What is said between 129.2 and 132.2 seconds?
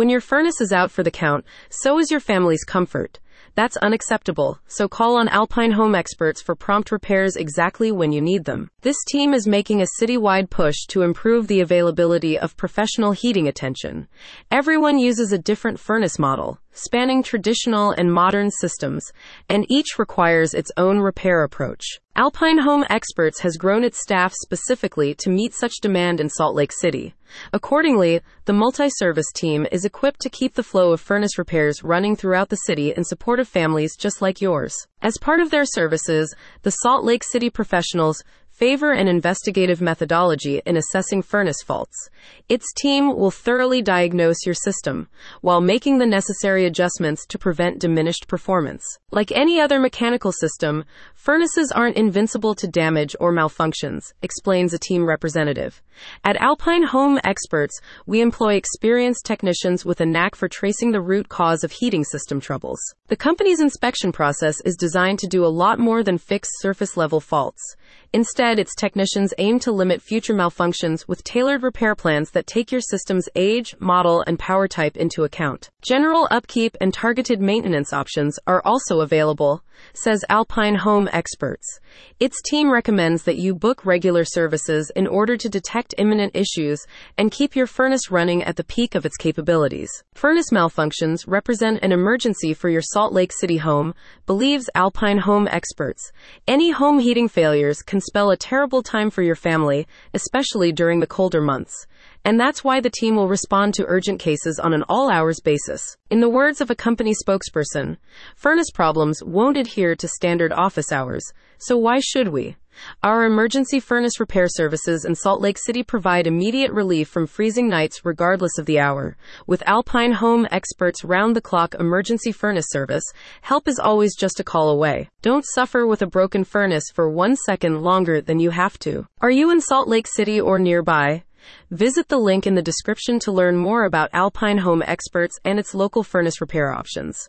Are you in Salt Lake City or nearby? Visit the